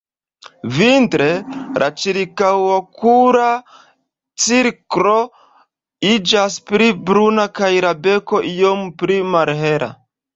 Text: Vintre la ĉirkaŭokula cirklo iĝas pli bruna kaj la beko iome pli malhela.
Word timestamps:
Vintre 0.75 1.25
la 1.81 1.89
ĉirkaŭokula 2.03 3.49
cirklo 4.45 5.11
iĝas 6.13 6.57
pli 6.71 6.87
bruna 7.11 7.45
kaj 7.61 7.69
la 7.87 7.93
beko 8.09 8.41
iome 8.53 8.89
pli 9.03 9.19
malhela. 9.35 9.91